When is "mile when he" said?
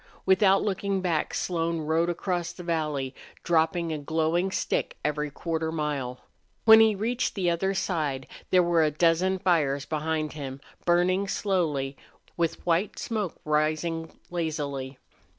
5.77-6.95